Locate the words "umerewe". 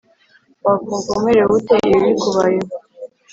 1.19-1.51